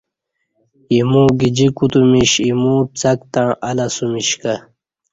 ایمو 0.93 1.23
گجی 1.39 1.67
کُوتہ 1.75 2.01
مِیش 2.11 2.31
اِیمو 2.45 2.75
څک 2.99 3.19
تݩع 3.33 3.49
الہ 3.69 3.85
اسمِش 3.93 4.29
کہ 4.41 4.53